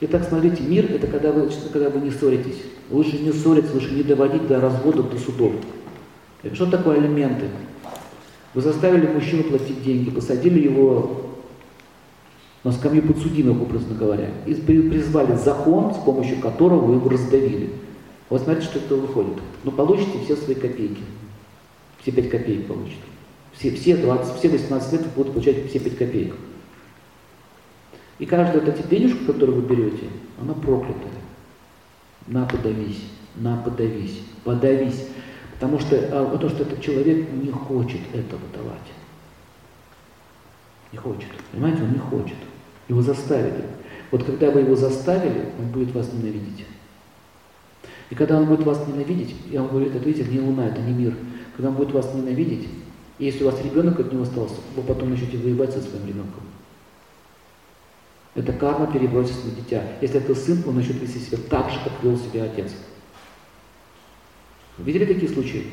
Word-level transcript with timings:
Итак, 0.00 0.26
смотрите, 0.28 0.62
мир– 0.62 0.90
это 0.92 1.06
когда 1.06 1.32
вы, 1.32 1.48
когда 1.72 1.88
вы 1.88 2.00
не 2.00 2.10
ссоритесь. 2.10 2.62
Лучше 2.90 3.18
не 3.18 3.32
ссориться, 3.32 3.72
лучше 3.72 3.94
не 3.94 4.02
доводить 4.02 4.46
до 4.46 4.60
разводов, 4.60 5.10
до 5.10 5.18
судов. 5.18 5.52
Что 6.52 6.66
такое 6.66 6.98
алименты? 6.98 7.46
Вы 8.52 8.60
заставили 8.60 9.06
мужчину 9.06 9.44
платить 9.44 9.82
деньги, 9.82 10.10
посадили 10.10 10.60
его 10.60 11.22
на 12.62 12.72
скамью 12.72 13.02
подсудимых, 13.04 13.62
образно 13.62 13.94
говоря, 13.94 14.30
и 14.44 14.54
призвали 14.54 15.34
закон, 15.36 15.94
с 15.94 15.98
помощью 15.98 16.40
которого 16.40 16.84
вы 16.84 16.94
его 16.96 17.08
раздавили. 17.08 17.70
Вот 18.28 18.42
смотрите, 18.42 18.68
что 18.68 18.78
это 18.80 18.96
выходит. 18.96 19.38
Ну, 19.64 19.70
получите 19.70 20.18
все 20.24 20.36
свои 20.36 20.56
копейки. 20.56 21.00
Все 22.02 22.12
5 22.12 22.28
копеек 22.28 22.66
получите. 22.66 22.98
Все, 23.52 23.70
все, 23.70 23.96
20, 23.96 24.36
все 24.36 24.48
18 24.48 24.92
лет 24.92 25.02
будут 25.14 25.32
получать 25.32 25.68
все 25.70 25.78
5 25.78 25.96
копеек. 25.96 26.34
И 28.18 28.26
каждая 28.26 28.60
вот 28.60 28.68
эта 28.68 28.86
денежка, 28.88 29.32
которую 29.32 29.60
вы 29.60 29.68
берете, 29.68 30.06
она 30.40 30.54
проклятая. 30.54 31.12
На, 32.26 32.44
подавись, 32.46 33.04
на, 33.36 33.56
подавись, 33.58 34.22
подавись. 34.42 35.06
Потому 35.54 35.78
что, 35.78 35.96
а, 35.96 36.28
потому 36.30 36.50
что 36.50 36.62
этот 36.62 36.80
человек 36.80 37.30
не 37.32 37.50
хочет 37.50 38.00
этого 38.12 38.42
давать. 38.52 38.88
Не 40.92 40.98
хочет. 40.98 41.28
Понимаете, 41.52 41.82
он 41.82 41.92
не 41.92 41.98
хочет. 41.98 42.36
Его 42.88 43.02
заставили. 43.02 43.64
Вот 44.10 44.24
когда 44.24 44.50
вы 44.50 44.60
его 44.60 44.76
заставили, 44.76 45.50
он 45.58 45.68
будет 45.68 45.94
вас 45.94 46.12
ненавидеть. 46.12 46.64
И 48.10 48.14
когда 48.14 48.36
он 48.36 48.46
будет 48.46 48.64
вас 48.64 48.86
ненавидеть, 48.86 49.34
я 49.50 49.60
вам 49.62 49.70
говорю, 49.70 49.86
это 49.86 49.98
видите, 49.98 50.30
не 50.30 50.40
луна, 50.40 50.68
это 50.68 50.80
не 50.80 50.92
мир. 50.92 51.14
Когда 51.56 51.70
он 51.70 51.76
будет 51.76 51.92
вас 51.92 52.14
ненавидеть, 52.14 52.68
и 53.18 53.24
если 53.24 53.44
у 53.44 53.50
вас 53.50 53.62
ребенок 53.64 53.98
от 53.98 54.12
него 54.12 54.22
остался, 54.22 54.56
вы 54.76 54.82
потом 54.82 55.10
начнете 55.10 55.38
воевать 55.38 55.72
со 55.72 55.80
своим 55.80 56.06
ребенком. 56.06 56.42
Эта 58.36 58.52
карма 58.52 58.86
перебросится 58.86 59.46
на 59.46 59.52
дитя. 59.52 59.82
Если 60.02 60.18
это 60.18 60.34
сын, 60.34 60.62
он 60.66 60.76
начнет 60.76 61.00
вести 61.00 61.18
себя 61.18 61.38
так 61.48 61.70
же, 61.70 61.78
как 61.82 61.92
вел 62.02 62.18
себя 62.18 62.44
отец. 62.44 62.70
Видели 64.76 65.06
такие 65.06 65.32
случаи? 65.32 65.68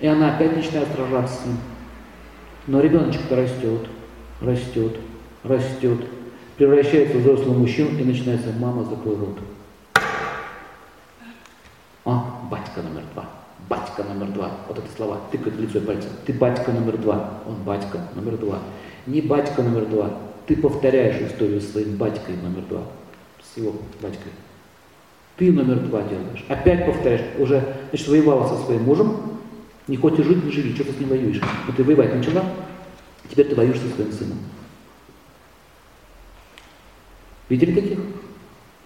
И 0.00 0.06
она 0.06 0.36
опять 0.36 0.54
начинает 0.54 0.88
сражаться 0.92 1.42
с 1.42 1.46
ним. 1.46 1.56
Но 2.66 2.80
ребеночек-то 2.80 3.36
растет, 3.36 3.88
растет, 4.42 4.98
растет, 5.44 6.00
превращается 6.58 7.16
в 7.16 7.20
взрослого 7.20 7.54
мужчину 7.54 7.98
и 7.98 8.04
начинается 8.04 8.52
«мама, 8.58 8.84
закрой 8.84 9.16
рот». 9.16 9.38
А, 12.04 12.40
батька 12.50 12.82
номер 12.82 13.02
два, 13.14 13.24
батька 13.68 14.04
номер 14.04 14.26
два. 14.32 14.50
Вот 14.68 14.78
это 14.78 14.88
слова, 14.94 15.20
тыкают 15.32 15.58
лицо 15.58 15.80
пальцем. 15.80 16.10
Ты 16.26 16.34
батька 16.34 16.70
номер 16.70 16.98
два, 16.98 17.40
он 17.46 17.54
батька 17.64 18.00
номер 18.14 18.36
два. 18.36 18.58
Не 19.06 19.22
батька 19.22 19.62
номер 19.62 19.86
два, 19.86 20.10
ты 20.46 20.56
повторяешь 20.56 21.20
историю 21.20 21.60
своим 21.60 21.96
батькой 21.96 22.36
номер 22.36 22.62
два, 22.68 22.82
с 23.42 23.56
его 23.56 23.74
батькой. 24.00 24.32
Ты 25.36 25.52
номер 25.52 25.80
два 25.80 26.02
делаешь. 26.02 26.44
Опять 26.48 26.86
повторяешь. 26.86 27.22
Уже, 27.38 27.76
значит, 27.90 28.08
воевала 28.08 28.48
со 28.48 28.64
своим 28.64 28.84
мужем. 28.84 29.16
Не 29.86 29.96
хочешь 29.96 30.24
жить, 30.24 30.44
не 30.44 30.50
живи. 30.50 30.74
Что 30.74 30.84
ты 30.84 30.92
с 30.92 30.98
ним 30.98 31.10
воюешь? 31.10 31.40
Но 31.66 31.74
ты 31.76 31.84
воевать 31.84 32.14
начала, 32.14 32.44
теперь 33.30 33.48
ты 33.48 33.54
воюешь 33.54 33.78
со 33.78 33.88
своим 33.88 34.12
сыном. 34.12 34.38
Видели 37.48 37.74
таких? 37.74 37.98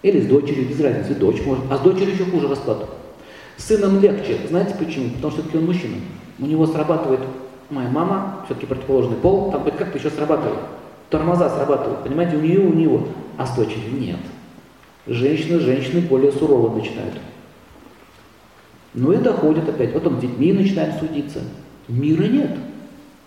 Или 0.01 0.19
с 0.19 0.27
дочерью, 0.27 0.67
без 0.67 0.79
разницы, 0.79 1.15
дочь 1.15 1.41
может. 1.45 1.63
А 1.71 1.77
с 1.77 1.81
дочерью 1.81 2.13
еще 2.13 2.25
хуже 2.25 2.47
расклад. 2.47 2.89
С 3.57 3.65
сыном 3.65 3.99
легче. 4.01 4.39
Знаете 4.49 4.75
почему? 4.77 5.11
Потому 5.11 5.31
что 5.31 5.41
все-таки 5.41 5.57
он 5.57 5.65
мужчина. 5.65 5.95
У 6.39 6.45
него 6.45 6.65
срабатывает 6.65 7.21
моя 7.69 7.89
мама, 7.89 8.43
все-таки 8.45 8.65
противоположный 8.65 9.17
пол, 9.17 9.51
там 9.51 9.63
хоть 9.63 9.77
как-то 9.77 9.97
еще 9.97 10.09
срабатывает. 10.09 10.59
Тормоза 11.11 11.49
срабатывают. 11.49 12.03
Понимаете, 12.03 12.37
у 12.37 12.39
нее, 12.39 12.59
у 12.59 12.73
него. 12.73 13.07
А 13.37 13.45
с 13.45 13.53
дочерью 13.53 13.99
нет. 13.99 14.19
Женщины, 15.05 15.59
женщины 15.59 15.99
более 15.99 16.31
сурово 16.31 16.73
начинают. 16.73 17.15
Ну 18.93 19.11
и 19.11 19.17
доходят 19.17 19.67
опять. 19.67 19.93
Потом 19.93 20.17
с 20.17 20.21
детьми 20.21 20.53
начинают 20.53 20.95
судиться. 20.99 21.41
Мира 21.89 22.23
нет. 22.23 22.51